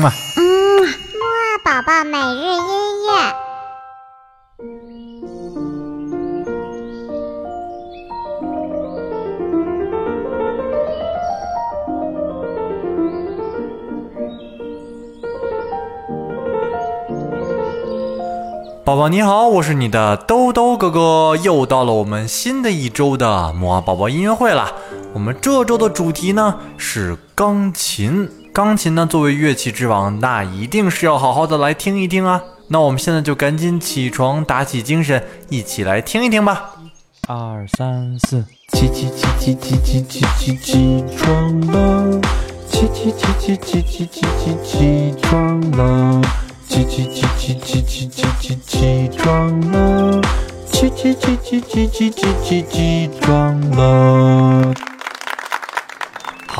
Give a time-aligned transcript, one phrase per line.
[0.00, 0.10] 嘛。
[0.36, 0.42] 嗯，
[0.82, 3.34] 木二宝宝每日音乐。
[18.82, 24.72] 宝宝你好，我是你的兜兜哥哥，又到了我们新的一周的木二宝宝音乐会了。
[25.12, 32.42] 我们这周的主题呢是钢琴，钢琴呢作为乐器之王，那一定是要好好的来听一听啊。
[32.68, 36.72] 那我们现在就赶紧起床，打起精神，一起来听一听吧。
[37.28, 42.20] 二三四，起起起起起起起起起床了，
[42.68, 46.20] 起起起起起起起起起床了，
[46.68, 50.20] 起起起起起起起起起床了，
[50.72, 54.69] 起起起起起起起起起床了。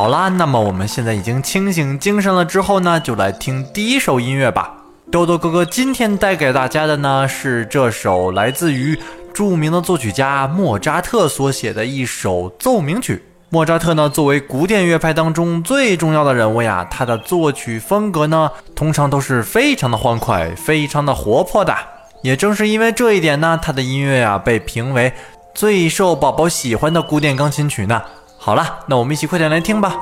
[0.00, 4.72] 好啦，那么我们现在已经清醒精神了，之后呢，就来听第一首音乐吧。
[5.12, 8.98] 豆豆哥哥今天带给大家的呢是这首来自于
[9.34, 13.22] 著名的作曲家莫扎特所写的一首奏鸣曲。
[13.50, 21.76] 莫扎特呢，作为古典乐派当中最重要的人物呀，他的作曲风格呢，通常都是非常的欢快、非常的活泼的。
[22.22, 25.12] 也正是因为这一点呢，他的音乐呀被评为
[25.54, 28.00] 最受宝宝喜欢的古典钢琴曲呢。
[28.42, 29.94] 好了，那我们一起快点来听吧。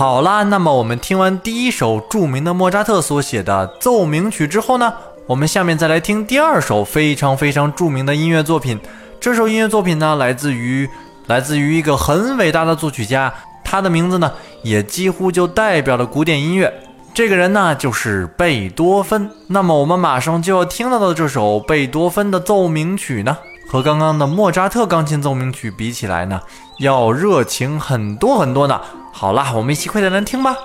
[0.00, 4.94] 好啦，那么我们听完第一首著名的莫扎特所写的奏鸣曲之后呢，
[5.26, 8.80] 我们下面再来听第二首非常非常著名的音乐作品。
[9.20, 10.88] 这首音乐作品呢，来自于
[11.26, 13.30] 来自于一个很伟大的作曲家，
[13.62, 16.72] 他的名字呢，也几乎就代表了古典音乐。
[17.12, 19.30] 这个人呢，就是贝多芬。
[19.48, 23.36] 那么我们马上就要听到的这首贝多芬的奏鸣曲呢，
[23.68, 26.40] 和刚刚的莫扎特钢琴奏鸣曲比起来呢，
[26.78, 28.80] 要热情很多很多呢。
[29.12, 30.56] 好啦，我们一起快点来听吧。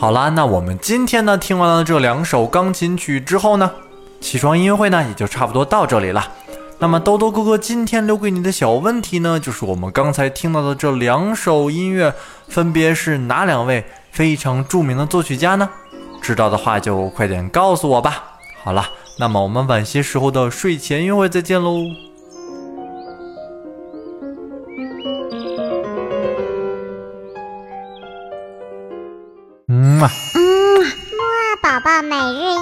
[0.00, 3.68] 好啦，那我们今天呢听完了这两首钢琴曲之后呢，
[4.20, 6.34] 起床音乐会呢也就差不多到这里了。
[6.78, 12.14] 那么兜兜哥哥今天留给你的小问题呢，就是我们刚才听到的这两首音乐，
[12.46, 15.68] 分别是哪两位非常著名的作曲家呢？
[16.22, 18.22] 知道的话就快点告诉我吧。
[18.62, 21.74] 好了，那么我们晚些时候的睡前音乐会再见喽。
[32.02, 32.57] 每日